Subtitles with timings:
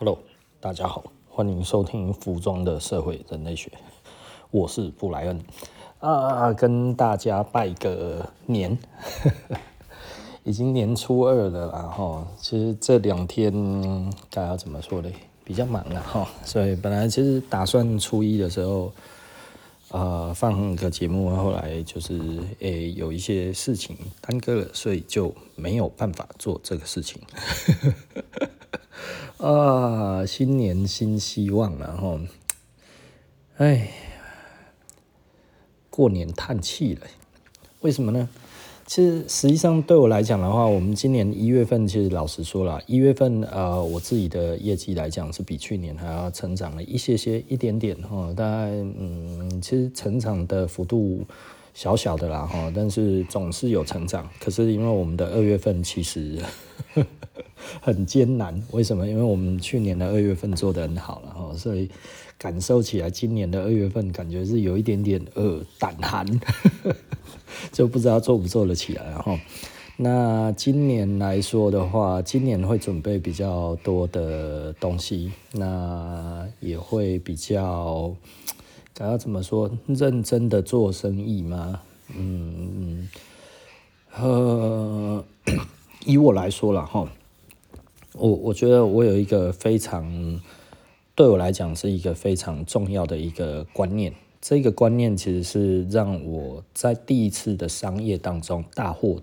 [0.00, 0.16] Hello，
[0.60, 3.68] 大家好，欢迎收听服装的社会人类学，
[4.52, 5.40] 我是布莱恩
[5.98, 8.78] 啊，跟大家拜个年，
[10.44, 12.24] 已经年初二了啦哈。
[12.38, 13.52] 其实这两天
[14.30, 15.10] 该要怎么说呢？
[15.42, 18.92] 比较忙了哈，所以本来其实打算初一的时候
[19.88, 27.20] 啊、呃、放个节目，后来就是诶、有一些事情耽搁了，所以就没有办法做这个事情。
[29.38, 32.18] 啊，新年新希望，然后，
[33.56, 33.88] 哎，
[35.90, 37.06] 过年叹气了，
[37.80, 38.28] 为什么呢？
[38.86, 51.22] 其实实际上对我来讲的话，我们今年一月份其实老实说了，一月份呃，我自己的业绩来讲是比去年还要成长了一些些一点点哈，大概嗯，其实成长的幅度
[51.74, 54.28] 小小的啦哈，但是总是有成长。
[54.40, 56.38] 可是因为我们的二月份其实。
[57.82, 59.06] 很艰难，为什么？
[59.06, 61.90] 因为我们去年的二月份做得很好了哈，所以
[62.38, 66.24] 感受起来今年的二月份感觉是有一点点呃胆寒，
[67.72, 69.38] 就不知道做不做得起来哈。
[69.96, 78.14] 那今年来说的话，今年会准备比较多的东西，那也会比较，
[78.98, 79.70] 该要怎么说？
[79.86, 81.80] 认真的做生意吗？
[82.16, 83.08] 嗯
[84.16, 85.24] 嗯，呃，
[86.04, 87.08] 以我来说了哈。
[88.14, 90.40] 我我觉得我有一个非常
[91.14, 99.22] 对我来讲是一个非常重要的一个观念，这个观念其实是让我在第一次的商业当中大获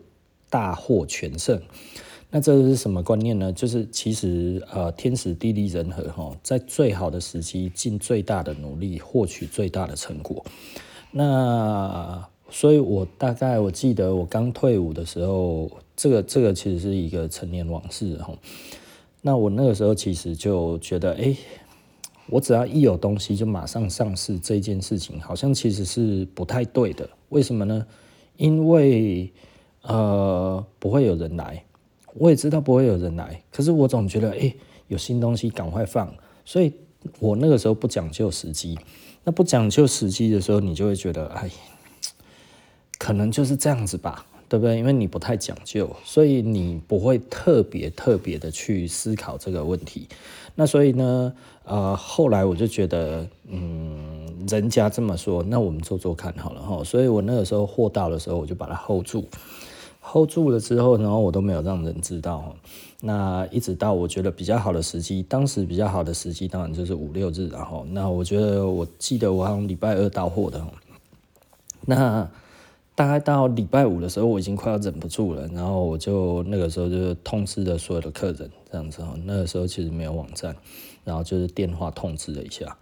[0.50, 1.62] 大获全胜。
[2.36, 3.54] 那这是什么观念呢？
[3.54, 10.44] 就是其实呃天时地利人和哈，在最好的时机尽最大的努力获取最大的成果。
[11.12, 18.38] 那所以我大概我记得我刚退伍的时候，这个这个其实是一个陈年往事哈。
[19.22, 21.34] 那我那个时候其实就觉得，哎，
[22.28, 27.10] 我只要一有东西就马上上市这件事情，好像其实是不太对的。
[27.30, 27.88] 为什么呢？
[28.36, 29.32] 因为
[29.84, 31.64] 呃不会有人来，
[32.16, 34.54] 我也知道不会有人来，可是我总觉得，哎，
[34.88, 36.74] 有新东西赶快放，所以
[37.20, 38.78] 我那个时候不讲究时机。
[39.24, 41.50] 那不讲究时机的时候，你就会觉得，哎，
[42.98, 44.26] 可能就是这样子吧。
[44.48, 44.78] 对不对？
[44.78, 50.08] 因为你不太讲究，所以你不会特别特别的去思考这个问题。
[50.54, 51.34] 那所以呢，
[51.64, 56.84] 呃，后来我就觉得，嗯，人家这么说，那我们做做看好了哈。
[56.84, 59.28] 所以我那个时候货到的时候，我就把它 hold 住
[60.12, 62.56] ，hold 住了之后，然后我都没有让人知道。
[63.02, 70.66] 那一直到我觉得比较好的时机，当时比较好的时机，当然就是五六日，然后那我觉得，我记得我好像礼拜二到货的，
[71.86, 72.30] 那。
[72.98, 79.14] 大概到礼拜五的时候，我已经快要忍不住了，然后我就那个时候就通知了所有的客人，这样子哈。
[79.26, 80.56] 那个时候其实没有网站，
[81.04, 82.78] 然后就是电话通知了一下。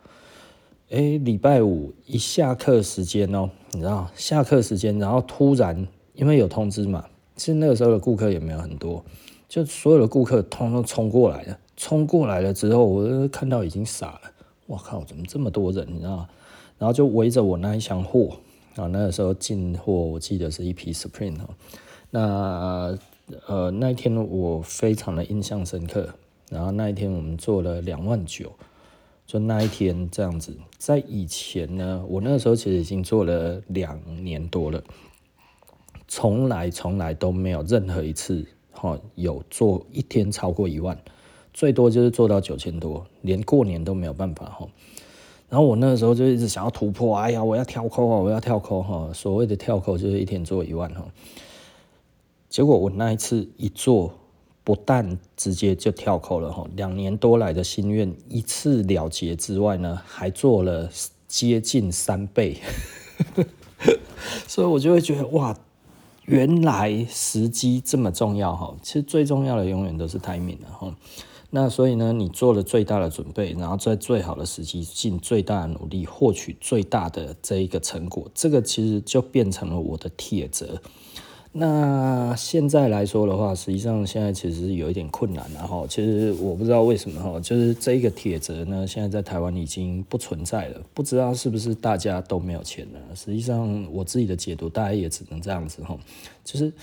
[0.91, 7.03] 哎，礼拜五一下课时间哦，你知道下课时间，然后突然因为有通知嘛，
[7.35, 9.03] 其实那个时候的顾客也没有很多，
[9.47, 14.31] 就所有的顾客通通冲过来了，冲过来了之后，我看到已经傻了，
[14.67, 15.87] 我靠，怎么这么多人？
[15.91, 16.29] 你知道吗？
[16.77, 18.37] 然后就围着我那一箱货。
[18.75, 21.47] 啊，那个时候进货，我记得是一批 Supreme 哈。
[22.09, 22.97] 那
[23.45, 26.09] 呃那一天我非常的印象深刻。
[26.49, 28.51] 然后那一天我们做了两万九，
[29.27, 30.55] 就那一天这样子。
[30.79, 34.83] 在以前呢，我那个时候其实已经做了两年多了，
[36.07, 40.97] 从来从来都没有任何一次哈有做一天超过一万，
[41.53, 44.67] 最多就是做到九千多，连过年都没有办法哈。
[45.49, 49.11] 然后我那个时候就一直想要突破，哎呀，我要跳扣啊，我要跳扣哈。
[49.13, 51.05] 所谓的跳扣就是一天做一万哈。
[52.49, 54.13] 结果我那一次一做，
[54.63, 60.89] 不但直接就跳扣了哈，两年多来的心愿一次了结之外呢，还做了
[61.27, 62.57] 接近三倍。
[64.47, 65.55] 所以我就会觉得哇，
[66.25, 68.75] 原来时机这么重要哈。
[68.81, 70.95] 其实最重要的永远都是 timing 的哈。
[71.55, 80.81] 那所以呢，你做了最大的准备，然后在最好的时机尽最大的努力，获取最大的这一个成果，这个其实就变成了我的铁则。
[81.53, 93.15] 那现在来说的话，实际上现在其实有一点困难，然后其实我不知道为什么哈，就是这一个铁则呢，现在在台湾已经不存在了，不知道是不是大家都没有钱了。
[93.15, 95.97] 实际上我自己的解读，大概也只能这样子哈，
[96.43, 96.73] 就是。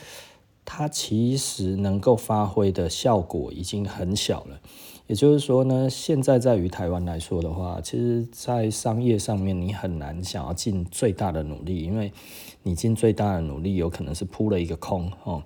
[0.73, 4.61] 它其实能够发挥的效果已经很小了，
[5.09, 12.13] 也就是说呢，现在在于台湾来说的话，其实，在商业上面你很难想要尽最大的努力，因为
[12.63, 15.43] 你尽最大的努力有可能是扑了一个空哦。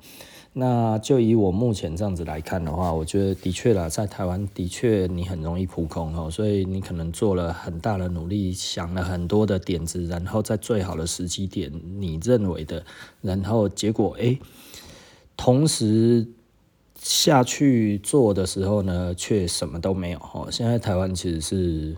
[0.56, 12.84] 那就以我目前这样子来看的话，我觉得的确啦，在台湾的确你很容易扑空哦，所以你可能做了很大的努力，想了很多的点子，然后在最好的时机点，你认为的，
[13.20, 14.38] 然后结果哎，
[15.36, 16.24] 同时
[17.00, 20.48] 下去做的时候呢，却什么都没有哦。
[20.52, 21.96] 现在台湾其实是。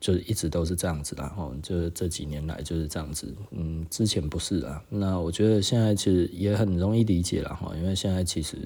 [0.00, 4.82] 就是一直都是这样子啦，吼，就是这几年来就是这样子，嗯，之前不是啊。
[4.88, 8.56] 那我觉得现在其实也很容易理解了，哈，因为现在其实，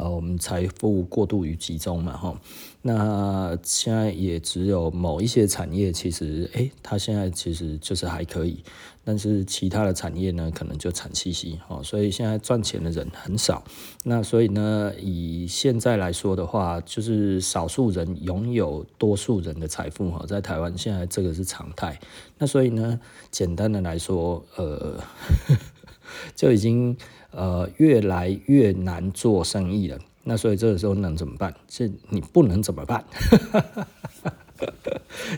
[0.00, 2.34] 呃，我们财富过度于集中嘛，哈。
[2.80, 8.64] 那现在也只有某一些产业，其实，诶、它现在其实就是还可以。
[9.04, 13.62] 但是其他的产业呢，可能就惨兮兮哦，所以现在赚钱的人很少。
[14.04, 22.00] 那所以呢，以现在来说的话，就是少数人拥有多数人的财富哈，在台湾现在这个是常态。
[22.38, 22.98] 那所以呢，
[23.30, 24.98] 简单的来说，呃，
[26.34, 26.96] 就已经
[27.32, 29.98] 呃越来越难做生意了。
[30.24, 31.54] 那所以这个时候能怎么办？
[31.68, 33.04] 是你不能怎么办？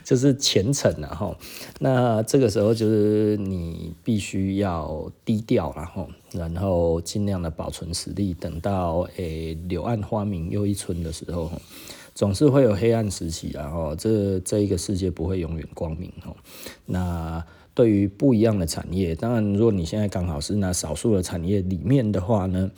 [0.02, 1.36] 就是虔诚了哈，
[1.78, 11.50] 那这个时候就是你必须要低调然后，然后尽量的保存实力，等到诶柳暗花明又一村的时候，
[12.14, 16.34] 总是会有黑暗时期然后，这这一个世界不会永远光明哦。
[16.86, 22.70] 那对于不一样的产业，当然如果你现在刚好是那少数的产业里面的话呢？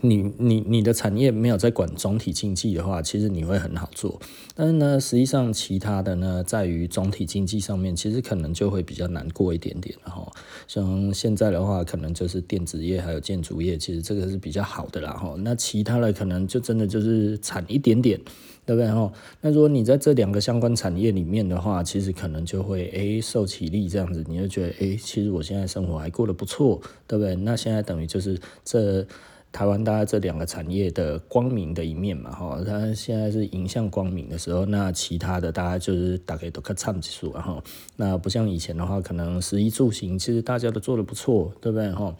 [0.00, 4.20] 你你你的产业没有在管总体经济的话，其实你会很好做。
[4.54, 9.96] 但是呢，实际上其他的呢，在于总体经济上面，其实可能就会比较难过一点点。
[10.04, 10.30] 然后
[10.68, 15.12] 像现在的话，可能就是电子业还有建筑业，其实这个是比较好的啦。
[15.12, 18.20] 哈，那其他的可能就真的就是惨一点点，
[18.66, 18.90] 对不对？
[18.90, 27.34] 哈，那如果你在这两个相关产业里面的话，其实可能就会诶受起力这样子，你就觉得诶，其实我现在生活还过得不错，对不对？
[27.36, 29.06] 那现在等于就是这。
[29.54, 37.62] 台湾大概这两个产业的光明的一面嘛，哈，它现在是迎向光明的时候，那其他的大家就是大概都看唱几数，然后
[37.94, 42.12] 那不像以前的话，可能食衣住行其实大家都做得不错，对不对，哈？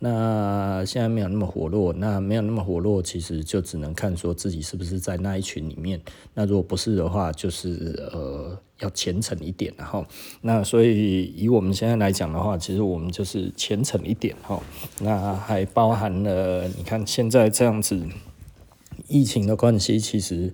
[0.00, 6.00] 那现在没有那么活络，那没有那么活络，其实就只能看说自己是不是在那一群里面。
[6.34, 10.04] 那如果不是的话，就是呃要虔诚一点，然后
[10.42, 14.60] 那所以以我们现在来讲的话，其实我们就是虔诚一点，哈。
[15.00, 18.06] 那还包含了你看现在这样子
[19.08, 20.52] 疫情的关系，其实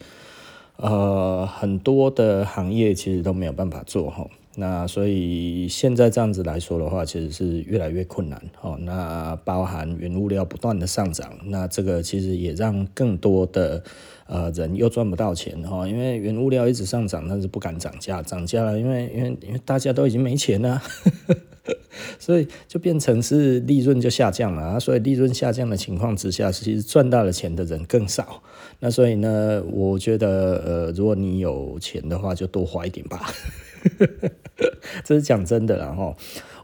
[0.76, 4.26] 呃很多的行业其实都没有办法做，哈。
[4.60, 8.76] 那所以现在这样子来说的话，其实是越来越困难哦。
[8.80, 13.80] 那包含原物料不断的上涨，那这个其实也让更多的
[14.26, 15.86] 呃人又赚不到钱哈。
[15.86, 20.82] 因为原物料一直上涨，但是不敢涨价，涨价了，因为因为因为大家都已经没钱了，
[22.18, 24.80] 所以就变成是利润就下降了。
[24.80, 28.42] 所以利润下降的情况之下，其实赚到了钱的人更少。
[28.80, 33.32] 那所以呢，我觉得呃，如果你有钱的话，就多花一点吧。
[35.04, 36.16] 这是讲真的，然后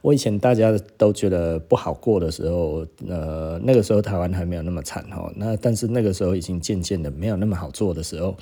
[0.03, 8.37] 我以前大家都觉得不好过的时候，呃，那个时候台湾还没有那么惨哈，那但是那个时候已经渐渐的没有那么好做的时候，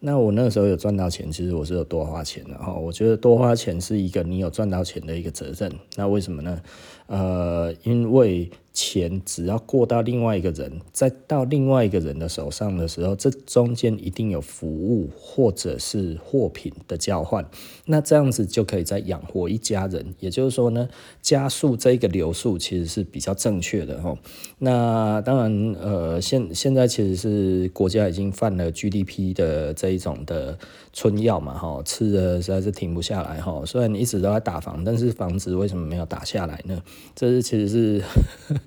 [0.00, 6.60] 那我那个时候有赚到钱，其实我是有多花钱的哈，我觉得多花钱是一个你有赚到钱的一个责任，那为什么呢？
[7.06, 8.50] 呃，因为。
[8.76, 17.42] 钱只要过到另外一个人，再到另外一个人的手上的时候，这中间一定有服务或者是货品的交换，
[17.86, 20.14] 那这样子就可以再养活一家人。
[20.20, 20.90] 也就是说呢，
[21.22, 24.14] 加速这个流速其实是比较正确的哈。
[24.58, 30.58] 那当然，呃，现现在其实是国家已经犯了 GDP 的这一种的
[30.92, 33.62] 春药嘛哈，吃的实在是停不下来哈。
[33.64, 36.82] 虽然你一直都在打房，但是房子为什么没有打下来呢？
[37.14, 38.02] 这是其实是。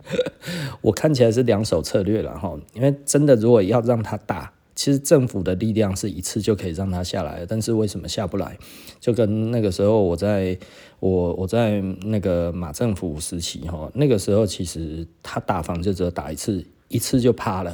[0.82, 8.58] 我看起来是两手策略了哈，因为真的如果要让它打，其实政府的力量是一次就可以让它下来，但是为什么下不来？
[9.00, 10.58] 就跟那个时候我在
[11.00, 17.74] 我我在那个马政府时期哈，那个时候其实他打房就只有打一次，一次就趴了，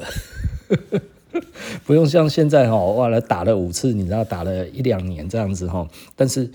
[1.86, 6.50] 不用像现在哈，哇了打了五次，你知道打了一两年这样子哈，但是。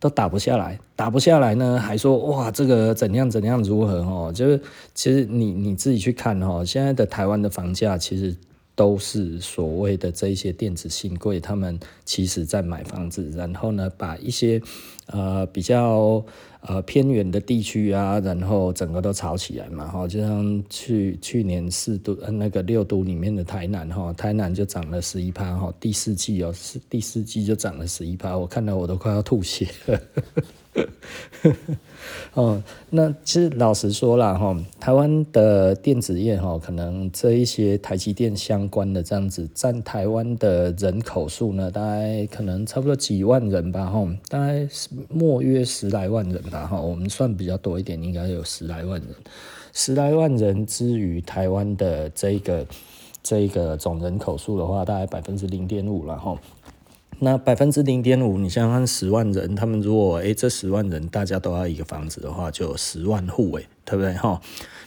[0.00, 4.32] 都打不下来，打不下来呢，还说哇，这个怎样怎样如何哦？
[4.34, 4.60] 就是
[4.94, 8.36] 其实你你自己去看哦，现在的台湾的房价其实。
[8.78, 14.62] 都是所谓的这一些电子新贵，他们其实在买房子，然后呢，把一些
[15.06, 16.24] 呃比较
[16.60, 30.00] 呃偏远的地区啊，然后整个都炒起来嘛，哈，就像去去年四都那个六都里面的台南哈，台南就涨了十一趴哈，第四季哦，是第四季就涨了十一趴，我看到我都快要吐血了。
[32.34, 44.68] 哦，那其实老实说啦，哈，台湾的电子业哈，可能这一些台积电相关的这样子，占台湾的人口数呢，大概可能差不多几万人吧，哈，大概
[45.08, 49.14] 莫约十来万人吧，哈，我们算比较多一点，应该有十来万人，
[49.72, 52.66] 十来万人之于台湾的这个
[53.22, 56.38] 这个总人口数的话，大概百分之零点五了，哈。
[57.20, 64.40] 那百分之零点五，你想想看，十万人，他们如果诶、这十万人大家都要一个房子的话，就十万户诶，对不对哈？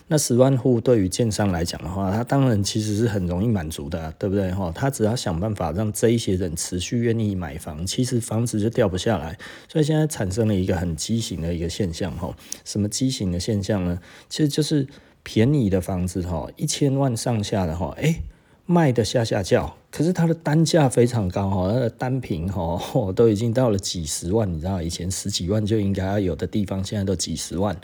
[0.08, 4.72] 那十万户对于建商来讲的话，他当然其实是很容易满足的，对不对哈？
[4.74, 9.38] 他只要想办法让这一些人持续愿意买房，其实房子就掉不下来。
[9.68, 12.34] 所以现在产生了一个很畸形的一个现象哈，
[12.64, 14.00] 什么畸形的现象呢？
[14.30, 14.88] 其实就是
[15.24, 18.22] 便宜的房子哈，一千万上下的话，诶、
[18.66, 22.80] 卖的下下叫，可是它的单价非常高哈，它的单品哈
[23.14, 27.76] 都已经到了几十万，你知道以前十几万就应该要有的地方，现在都几十万，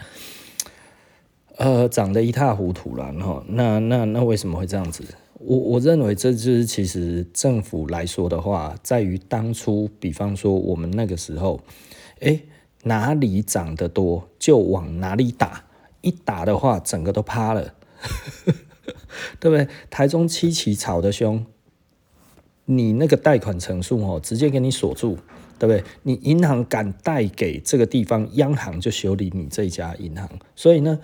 [1.57, 3.43] 呃，涨得一塌糊涂了哈。
[3.47, 5.03] 那那那为什么会这样子？
[5.39, 11.59] 我我认为这就是其实政府来说的话，在于当初，比方说我们那个时候，
[12.21, 12.39] 哎，
[12.83, 15.63] 哪里涨得多就往哪里打，
[16.01, 17.73] 一打的话，整个都趴了。
[19.39, 19.67] 对不对？
[19.89, 21.45] 台中七期炒得凶，
[22.65, 25.17] 你那个贷款成数哦，直接给你锁住，
[25.57, 25.83] 对不对？
[26.03, 30.29] 你银行敢贷给这个地方，央行就修理你这家银行。
[30.55, 30.99] 所以呢，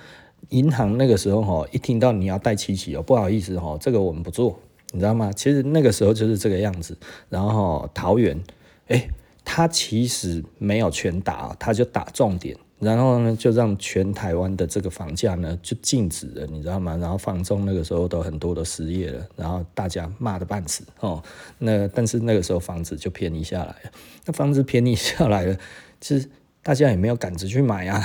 [0.49, 4.59] 银行那个时候哦，一听到你要贷七期哦，不好意思哦，这个我们不做，
[4.91, 5.31] 你知道吗？
[5.31, 6.97] 其实那个时候就是这个样子。
[7.29, 8.41] 然后桃园，
[8.87, 9.07] 哎，
[9.45, 12.57] 他其实没有全打，他就打重点。
[12.83, 16.97] 然后呢，就让全台湾的这个房价呢就静止了，你知道吗？
[16.97, 21.23] 然后房仲那个时候都很多都失业了，然后大家骂得半死哦。
[21.59, 23.91] 那但是那个时候房子就便宜下来了，
[24.25, 25.57] 那房子便宜下来了，
[26.01, 26.29] 其实
[26.61, 28.03] 大家也没有赶着去买啊。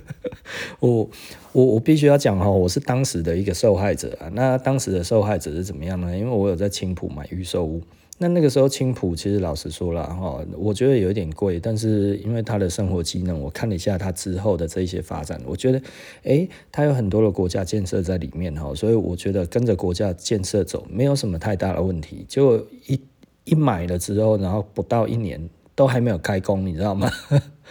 [0.80, 1.10] 我
[1.52, 4.30] 我我必须要讲哈，我是当时的一个受害者啊。
[4.32, 6.16] 那当时的受害者是怎么样呢？
[6.16, 7.82] 因为我有在青埔买预售屋。
[8.20, 15.80] 那那个时候青浦其实老实说了哈，我觉得有一点贵，但是因为他的生活机能，我看了一下他之后的这一些发展，我觉得，
[16.24, 22.26] 诶，它有很多的国家建设在里面哈，所以我觉得跟着国家建设走没有什么太大的问题。
[22.28, 22.58] 就
[22.88, 23.00] 一
[23.44, 27.08] 一买了之后，然后不到一年都还没有开工，你知道吗？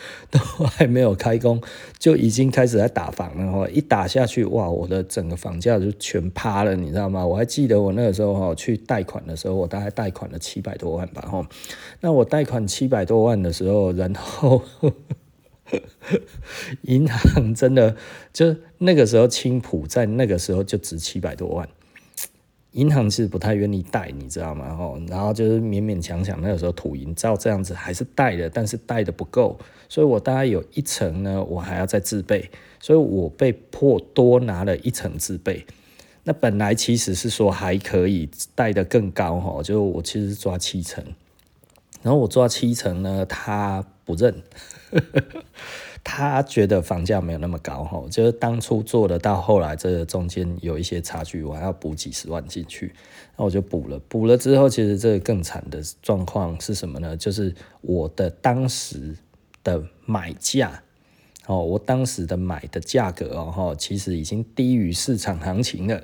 [0.30, 1.62] 都还没有开工，
[1.98, 3.68] 就已经开始在打房了哈！
[3.70, 7.26] 一打下去，哇，我的整个房价就全趴了，你知道吗？
[7.26, 11.48] 我还记得我那个时候哈去贷款的时候，我大概贷款了七百多万吧哈。
[12.02, 14.62] 那我贷款七百多万的时候，然后
[16.84, 17.96] 银行真的
[18.32, 21.68] 就那个时候青浦在那个时候就值七百多万。
[22.78, 24.76] 银行是不太愿意贷，你知道吗？
[24.76, 29.58] 吼，然后就是勉勉强强，那个时候土银照这样子还是贷的，但是贷的不够，
[29.90, 35.66] 所以我大概有一层呢，我还要再自备，所以我被迫多拿了一层自备。
[36.24, 41.04] 那本来其实是说还可以贷的更高，哈，就我其实抓七成，
[42.04, 44.42] 然后我抓七成呢，他不认。
[46.04, 52.94] 他觉得房价没有那么高哈，就是当初做的，到后来这中间有一些差距，我还要补几十万进去，
[53.36, 54.00] 那我就补了。
[54.08, 57.18] 补了之后，其实这个更惨的状况是什么呢？
[57.18, 59.18] 就是我的当时
[59.66, 60.82] 的买价
[61.46, 66.02] 哦，我当时的买的价格哦，其实已经低于市场行情了。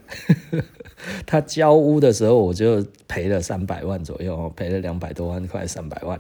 [1.26, 6.20] 他交屋的时候，我就赔了三百万左右，赔了两百多万，快三百万。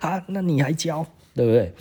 [0.00, 1.72] 啊，那你还教，对不对？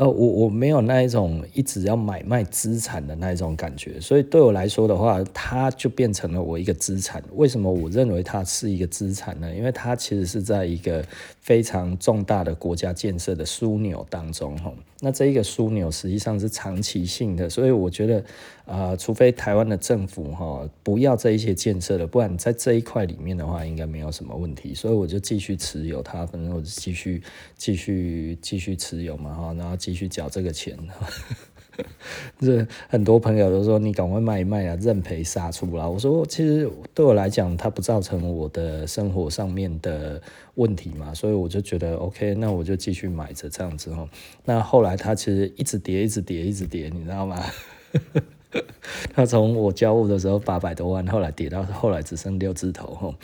[0.00, 7.22] 呃，我我没有那一种一直要买卖资产的那一种感觉，所以对我来说的话，它就变成了我一个资产。
[7.34, 9.54] 为什么我认为它是一个资产呢？
[9.54, 11.04] 因为它其实是在一个
[11.42, 14.72] 非常重大的国家建设的枢纽当中，哈。
[15.02, 18.24] 那这一个枢纽实际上是长期性的，所以我觉得。
[18.66, 24.72] 呃，除非台湾的政府哈不要这一些建设了，不然在这一块里面的话，应该没有什么问题。
[24.72, 27.20] 所以我就继续持有它，反正我继续
[27.56, 30.78] 继续继续持有嘛哈，然后继续缴这个钱。
[32.38, 35.88] 这很多朋友都说你赶快卖一卖啊，认赔杀出啦。
[35.88, 40.22] 我说其实对我来讲，它不造成我的生活上面的
[40.54, 44.08] 问题嘛，所以我就觉得 OK，那我就继续买着这样子哈。
[44.44, 47.42] 那后来它其实一直跌，一直跌，一直跌，你知道吗？
[49.12, 53.14] 他从我交物的时候八百多万，后来跌到后来只剩六字头吼，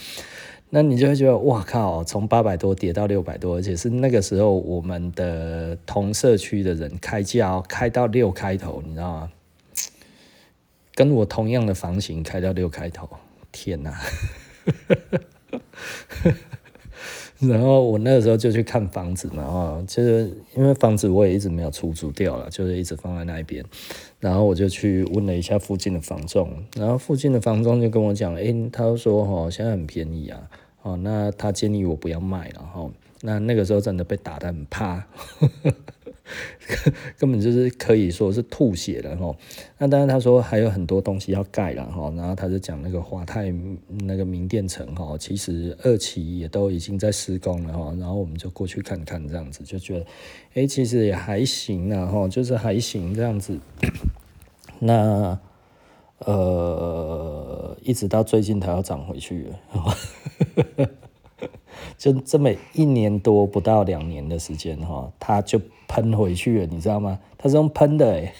[0.71, 9.33] 那你就会觉得哇靠，从八百多跌到六百多，而且是那个时候我们的同社区的人开价开到六开头，你知道吗？
[10.95, 13.09] 跟我同样的房型开到六开头，
[13.53, 13.97] 天哪！
[17.49, 23.65] 然后我那个时候就去看房子嘛，啊，就是因为房子我也一直没有出租掉了，就是一直放在那边。
[24.21, 30.41] 然后我就去问了一下附近的房仲，然后附近的房仲就跟我讲，诶、他说哈，现在很便宜啊，
[30.83, 32.91] 哦，那他建议我不要卖了哈。
[33.21, 35.05] 那那个时候真的被打得很怕。
[37.19, 39.35] 根本就是可以说是吐血了哈。
[39.79, 42.13] 那当然他说还有很多东西要盖了哈。
[42.17, 43.53] 然后他就讲那个华泰
[43.89, 47.95] 那个名店城哈，其实二期也都已经在施工了哈。
[47.99, 50.07] 然后我们就过去看看这样子，就觉得
[50.55, 53.59] 哎，其实也还行啊哈，就是还行这样子。
[54.79, 55.39] 那
[56.19, 60.89] 呃，一直到最近它要涨回去了。
[61.99, 67.19] 就这么一年多不到两年的时间哈，他就喷回去了，你知道吗？
[67.39, 68.33] 他是用喷的哎。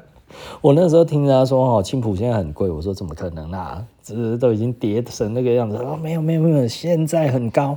[0.62, 3.84] 我那时候听他说哈，青浦现在很贵，我说怎么可能啊？
[4.02, 5.76] 这都已经跌成那个样子。
[5.76, 7.76] 哦，没有没有没有，现在很高。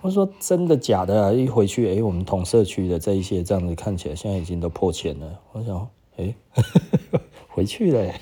[0.00, 1.34] 我说真的假的？
[1.34, 5.40] 一回去哎，我们同社区的这一些这样子看起来，现在已经都破千了。
[5.52, 6.34] 我想哎，
[7.48, 8.12] 回去了。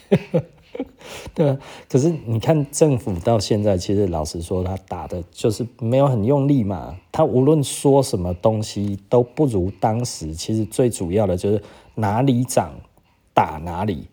[1.35, 6.97] 对啊，可是你看政府到现在，其实老实说，他打的就是没有很用力嘛。
[7.11, 10.35] 他无论说什么东西都不如当时。
[10.35, 11.63] 其实最主要的就是
[11.95, 12.73] 哪里涨
[13.35, 14.07] 打哪里，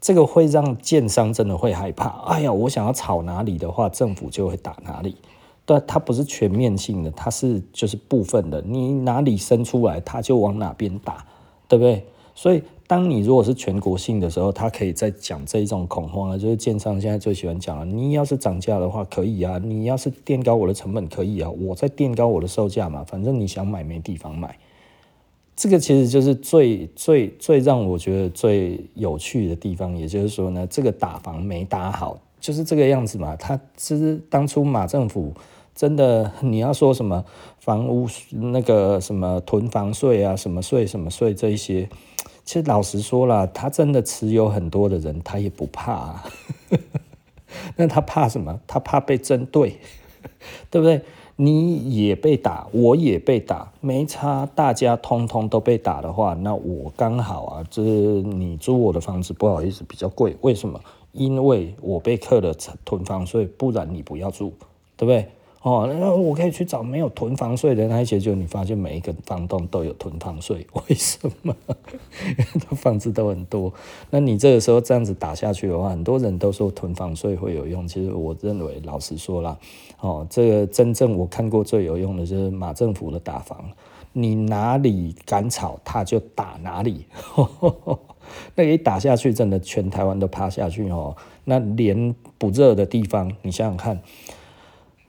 [0.00, 2.08] 这个会让建商真的会害怕。
[2.26, 5.16] 哎呀，我想要炒哪里的话，政府就会打哪里。
[5.64, 8.60] 对，它不是全面性的，它是就是部分的。
[8.62, 11.24] 你哪里生出来，它就往哪边打，
[11.68, 12.04] 对不对？
[12.34, 12.62] 所以。
[12.88, 17.86] 当你如果是全国性的时候，他可以再讲这一种恐慌啊，就是建商现在最喜欢讲了。
[17.86, 21.48] 你要是涨价的话，可以啊；你要是垫高我的成本，可以啊。
[21.48, 24.58] 我再垫高我的售价嘛，反正你想买没地方买。
[25.56, 33.34] 这个其实就是最最最让我觉得最有趣的地方，也就是说呢，这个打房没打好，就是这个样子嘛。
[33.36, 35.32] 他其实当初马政府
[35.74, 37.24] 真的，你要说什么
[37.58, 41.88] 房屋那个什么囤房税啊，什么税什么税这一些。
[42.44, 46.24] 其实老实说了，他真的持有很多的人，他也不怕啊。
[47.76, 48.60] 那他怕什么？
[48.66, 49.78] 他怕被针对，
[50.70, 51.02] 对不对？
[51.36, 57.90] 你也被打，我也被打，没差，大家通通都被打的话，那我刚好啊，就是
[58.22, 60.36] 你租我的房子，不好意思，比较贵。
[60.42, 60.80] 为什么？
[61.12, 64.52] 因为我被克了囤房税，不然你不要住，
[64.96, 65.26] 对不对？
[65.62, 71.54] 哦，那我可以去找没有囤房税的那一些，就你发现每一个房东都有囤房税， 为什么？
[72.36, 73.72] 因 为房子都很多。
[74.10, 77.86] 那你这个时候这样子打下去的话，很多人都说囤房税会有用。
[77.86, 79.56] 其实我认为，老实说啦，
[80.00, 83.64] 哦，这个真正我看过最有用的就是马政府的打房，
[84.12, 87.06] 你哪里敢吵，他就打哪里。
[88.56, 91.16] 那一打下去，真的全台湾都趴下去哦。
[91.44, 94.00] 那连不热的地方，你想想看。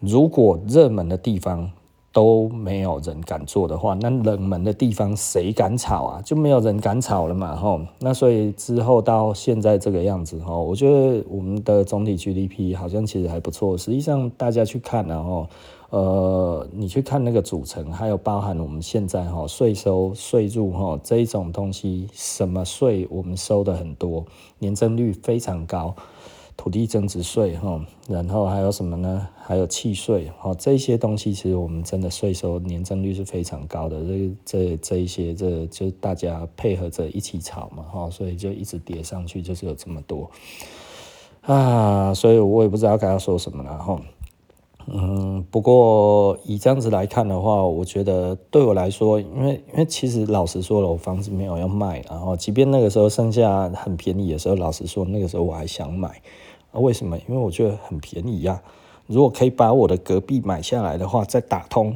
[0.06, 1.72] 如果热门的地方
[2.12, 6.22] 都没有人敢做的话，那冷门的地方谁敢炒啊？
[6.22, 7.80] 就没有人敢炒了嘛，吼。
[8.00, 13.78] 那所以之后到现在这个样子，吼，我觉得我们的总体 GDP 好像其实还不错。
[13.78, 15.48] 实际上大家去看，然后
[15.90, 24.26] 呃，你去看那个组成，还有包含我们现在哈税收税入哈这一种东西，什么税我们收的很多，
[24.60, 25.96] 年增率非常高。
[26.56, 29.28] 土地增值税哈，然后还有什么呢？
[29.46, 34.00] 还有契税哈，这些东西其实我们真的税收年增率是非常高的。
[34.04, 40.30] 这这这一些，这就大家配合着一起炒嘛哈，所以就一直叠上去，就是有这么多
[41.42, 42.14] 啊。
[42.14, 44.00] 所以我也不知道该要说什么了哈。
[44.88, 56.22] 嗯，不过以这样子来看的话，我觉得对我来说，因为因为其实老实说了，我房子没有要卖，然后即便那个时候剩下很便宜的时候，老实说那个时候我还想买。
[56.72, 57.18] 啊，为什么？
[57.28, 58.62] 因为我觉得很便宜呀。
[59.08, 61.96] 如果可以把我的隔壁买下来的话，再打通，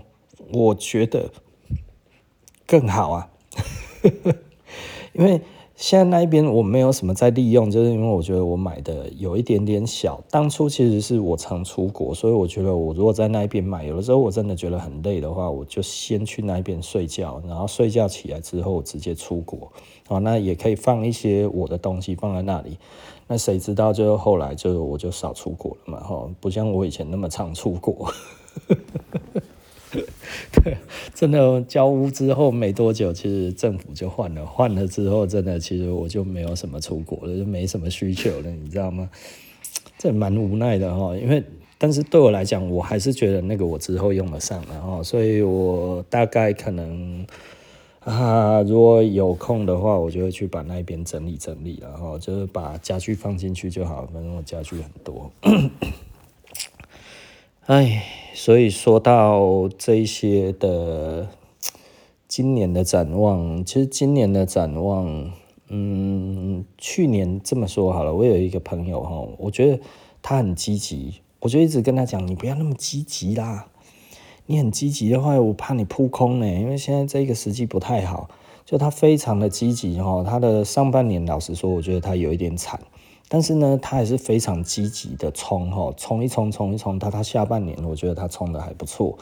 [0.53, 1.29] 我觉得
[2.65, 3.29] 更好啊。
[5.13, 5.41] 因为
[5.77, 10.19] 现在那一边我没有什么在利用，就是因为我觉得我买的有一点点小。
[10.31, 19.71] 当初其实是我常出国，所以我觉得我如果在那一边买，有的时候我真的觉得很累的话，我就先去那边睡觉，然后睡觉起来之后直接出国。
[20.07, 22.75] 啊，那也可以放一些我的东西放在那里。
[23.27, 28.11] 那谁知道，就后来就我就少出国了嘛，哈，不像我以前那么常出国。
[30.51, 30.77] 对，
[31.13, 39.09] 真的交屋之后没多久，其实政府就换了，换了之后，真的其实我就没有什么出国了，就没什么需求了，你知道吗？
[39.97, 41.43] 这蛮无奈的哈，因为
[41.77, 47.25] 但是对我来讲，我还是觉得那个我之后用得上，然后所以我大概可能。
[48.01, 55.29] 啊，如果有空的话，我就会去把那边整理整理，然后就是把家具放进去就好，反正我家具很多。
[57.67, 58.01] 哎，
[58.39, 61.27] 所以说到这一些的
[62.27, 65.31] 今年的展望，其实今年的展望，
[65.69, 69.79] 嗯，去年这么说好了，我有一个朋友哈，我觉得
[70.21, 73.65] 他很积极，我就一直跟他讲，你不要那么积极啦，
[74.45, 78.29] 你很积极的话，我怕你扑空呢，因为现在这个时机不太好。
[78.65, 82.79] 就他非常的积极哈，他的上半年老实说，我觉得他有一点惨。
[83.29, 89.17] 但是呢，他还是非常积极的冲哈，冲一冲，冲一冲，他他下半年我觉得他冲的还不错。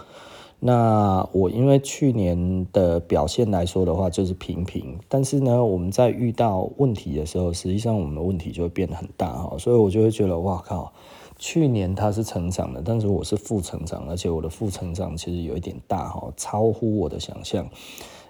[0.60, 4.98] 那我因为去年的表现来说的话，就是平平。
[5.10, 10.94] 但是呢，我们在遇到问题的时候，实际上我们的问题就会变得很大哈，所以我就会觉得哇靠，
[11.38, 17.68] 去年他是成长的，但是我是负成长，而且我的负成长其实有一点大哈，超乎我的想象。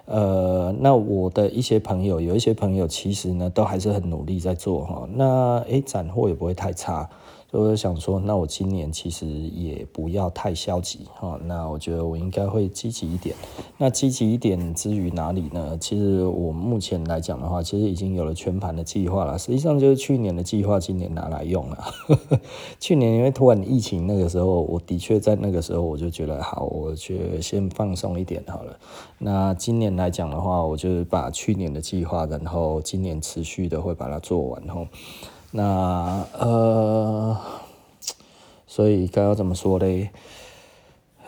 [0.06, 5.08] 呃，那我的一些朋友，有一些朋友其实呢，都还是很努力在做哈。
[5.14, 7.08] 那诶，斩获也不会太差。
[7.48, 11.38] 所以我就想说，那我今年其实也不要太消极哈。
[11.44, 13.36] 那我觉得我应该会积极一点。
[13.78, 15.78] 那积极一点之于哪里呢？
[15.78, 19.38] 其实我目前来讲的话，其实已经有了全盘的计划了。
[19.38, 21.84] 实际上就是去年的计划，今年拿来用了。
[22.80, 28.76] 去年因为突然疫情那个时候，我的确在那个时候我就觉得好，我就先放松一点好了。
[29.18, 34.62] 那今年来讲的话，我就把去年的计划，然后今年持续的会把它做完。
[35.52, 37.36] 那呃，
[38.66, 40.10] 所以该要怎么说嘞？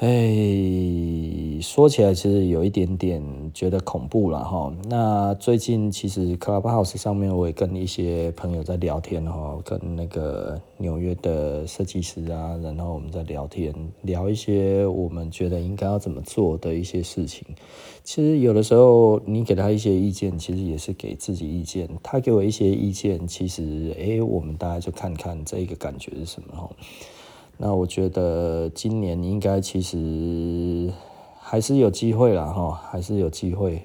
[0.00, 3.20] 哎，说起来其实有一点点
[3.52, 4.72] 觉得恐怖了哈。
[4.88, 17.44] 那最近其实 Clubhouse 上面我也跟一些朋友在聊天哈，跟那个纽约的设计师啊，然后我们在聊天，聊一些我们觉得应该要怎么做的一些事情。
[18.04, 21.88] 其实有的时候你给他一些意见，其实也是给自己意见。
[22.04, 26.70] 他给我一些意见，其实哎，我们大家就看看这个感觉是什么哈。
[27.60, 30.92] 那我觉得今年应该其实
[31.40, 33.82] 还是有机会啦哈，还是有机会。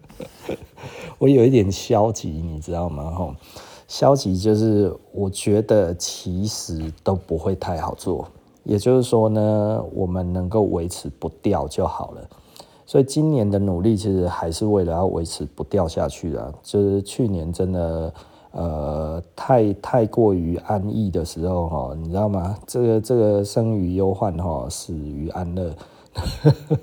[1.16, 3.10] 我有一点消极，你知道吗？
[3.10, 3.34] 哈，
[3.88, 8.28] 消极就是我觉得其实都不会太好做。
[8.62, 12.28] 也就是说呢，我们能够维持不掉就好了。
[12.84, 16.54] 所以今年的努力其实还是为了要维持不掉下去的。
[16.62, 18.12] 就是去年真的。
[18.52, 22.56] 呃，太太过于安逸的时候，哈，你知道吗？
[22.66, 25.72] 这个这个生于忧患，哈，死于安乐。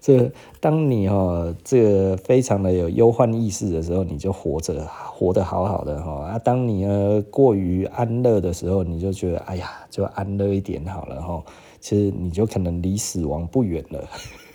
[0.00, 0.30] 这
[0.60, 6.26] 当你哈这个非常的有忧患意识的时候，你就活着，活得好好的哈。
[6.26, 11.42] 啊，当你呢过于安乐的时候，你就觉得哎呀，就安乐一点好了哈。
[11.80, 14.04] 其实你就可能离死亡不远了。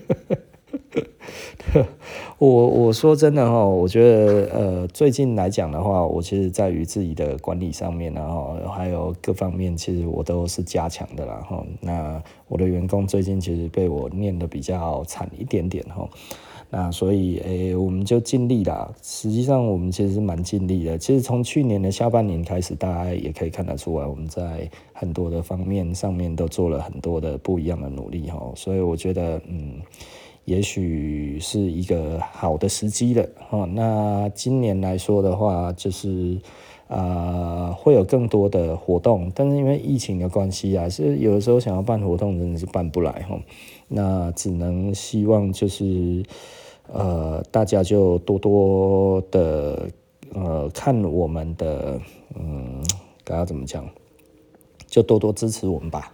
[2.38, 11.62] 我我说真的哈，我觉得呃，最近来讲的话，我其实在于自己的管理上面，然后还有各方面，其实我都是加强的啦哈。
[11.80, 16.08] 那我的员工最近其实被我念得比较惨一点点哈。
[16.70, 18.90] 那所以诶，我们就尽力啦。
[19.02, 20.96] 实际上我们其实蛮尽力的。
[20.96, 28.40] 其实从去年的下半年开始，大家也可以看得出来，我们在很多的方面上面都做了很多的不一样的努力哈。
[28.56, 29.74] 所以我觉得嗯。
[30.50, 33.64] 也许是一个好的时机了哈。
[33.66, 36.36] 那今年来说的话，就是
[36.88, 43.38] 啊、呃，会有更多的活动，但是因为疫情的关系啊，是有的时候想要办活动，真的是办不来哈。
[43.86, 46.24] 那只能希望就是
[46.92, 49.88] 呃，大家就多多的
[50.34, 52.00] 呃看我们的
[52.34, 52.82] 嗯，
[53.22, 53.88] 该要怎么讲？
[54.88, 56.12] 就多多支持我们吧，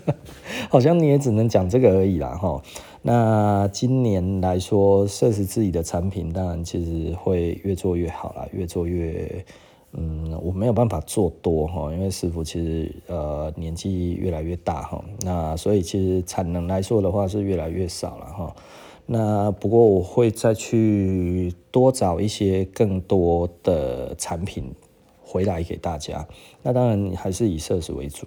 [0.68, 2.60] 好像你也只能讲这个而已啦哈。
[3.02, 9.44] 那今年来说，设实自己的产品，当然其实会越做越好啦，越做越
[9.92, 18.56] 嗯，我没有办法做多哈，因为师傅其实呃年纪越来越大哈，那所以其实产能来说的话是越来越少了哈。
[19.04, 24.72] 那不过我会再去多找一些更多的产品。
[25.24, 26.28] 回来给大家，
[26.62, 28.26] 那当然还是以设施为主。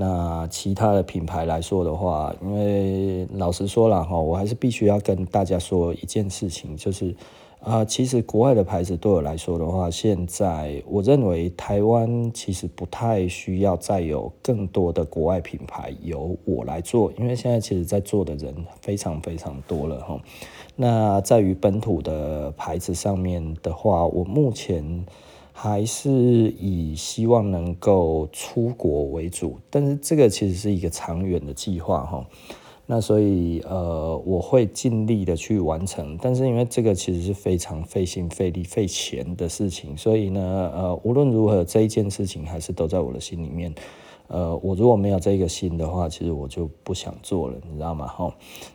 [0.00, 7.12] 那其他的品牌来说的话，因为老实说了哈，我还是必须要跟大家说一件事情，就是
[7.58, 20.20] 啊、其实国外的牌子对我来说的话，现在我认为台湾其实不太需要再有更多的国外品牌由我来做，因为现在其实在做的人非常非常多了哈。
[20.76, 25.04] 那在于本土的牌子上面的话，我目前。
[25.60, 26.08] 还是
[26.56, 32.24] 以希望能够出国为主，但是这个其实是一个长远的计划哈。
[32.86, 43.74] 那所以呃，我会尽力的去完成，但是因为这个其实是非常费心、费力、费钱的事情，所以呢，呃，无论如何这一件事情还是都在我的心里面。
[44.28, 48.06] 呃，我如果没有这个心的话，其实我就不想做了，你知道吗？
[48.06, 48.32] 哈，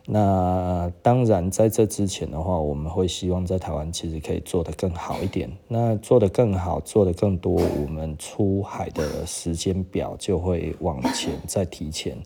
[0.08, 5.52] 那当然在这之前的话，我们会希望在台湾其实可以做得更好一点。
[5.68, 12.18] 那做得更好，做得更多，我们出海的时间表就会往前再提前。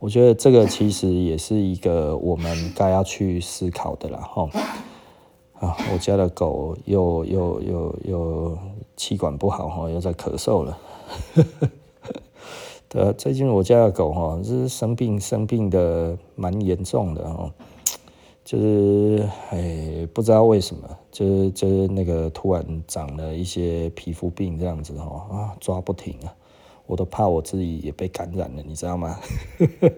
[0.00, 4.18] 我觉得这个其实也是一个我们该要去思考的啦。
[4.18, 4.50] 哈。
[5.60, 8.58] 啊，我家的狗又又又又
[8.96, 10.76] 气管不好哈，又在咳嗽了。
[12.94, 17.52] 对，最近我家的狗哈，是生病生病的蛮严重的哈，
[18.44, 26.32] 就是哎不知道为什么，就是就是那个突然长了一些皮肤病这样子哈啊抓不停啊，
[26.86, 29.18] 我都怕我自己也被感染了，你知道吗？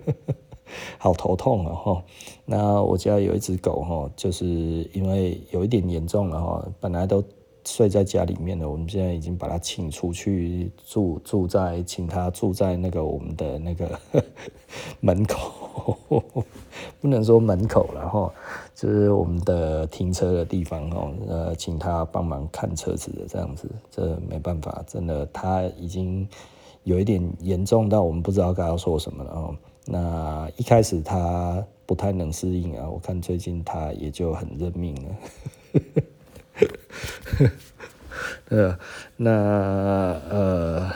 [0.96, 2.02] 好头痛啊哦，
[2.46, 4.46] 那我家有一只狗哈，就是
[4.94, 7.22] 因为有一点严重了哈，本来都
[7.66, 13.98] 睡在家里面的，我们现在已经把他请出去住，住在请他住在那个我们的那个
[15.00, 15.96] 门口，
[17.00, 18.32] 不能说门口了哈，
[18.74, 26.26] 就是我们的停车的地方哦，呃，请他帮忙看车子的这样子，这没办法，真的他已经
[26.84, 29.56] 有一点严重到我们不知道该要说什么了哦。
[29.86, 35.82] 那一开始他不太能适应啊，我看最近他也就很认命了。
[38.48, 38.78] 呃，
[39.16, 39.30] 那
[40.30, 40.90] 呃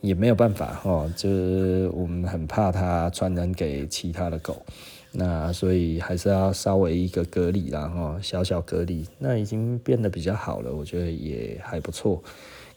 [0.00, 4.64] 也没有办法哈，就是我们很怕它传染给其他的狗，
[5.12, 9.04] 那所以还是要稍微一个隔离啦哈，小小隔离。
[9.18, 12.22] 那已经变得比较好了，我觉得也还不错。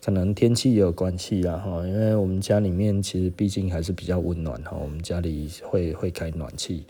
[0.03, 6.83] 可能天气也有关系啦哈，因为我们家里面其实毕竟还是比较温暖哈，我们家里会会开暖气，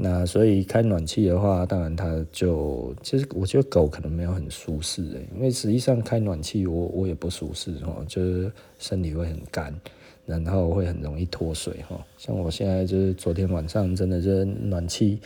[0.00, 9.74] 那所以开暖气的话，当然它就其实我觉得狗可能没有很舒适诶，因为实际上开暖气我我也不舒适哈，就是身体会很干，
[10.24, 15.18] 然后会很容易脱水哈，像我现在就是昨天晚上真的就是暖气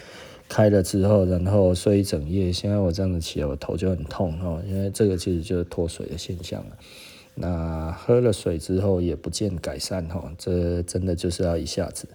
[0.48, 6.78] 开了之后，然后睡一整夜，现在我这样子起来我头就很痛哈，因为这个其实就是脱水的现象了。
[7.34, 12.08] 那喝了水之后也不见改善哈，这真的就是要一下子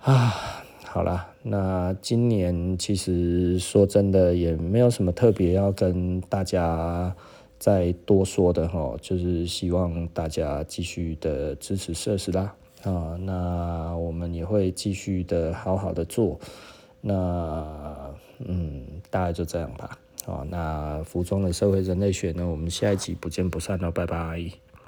[0.00, 0.62] 啊。
[0.84, 7.14] 好了，那今年其实说真的也没有什么特别要跟大家
[7.58, 16.40] 再多说的哈，就是希望大家继续的支持设施啦啊，那我们也会继续的好好的做。
[17.02, 19.98] 那嗯，大概就这样吧。
[20.24, 22.48] 好，那服装的社会人类学呢？
[22.48, 24.73] 我们下一集不见不散哦，拜拜。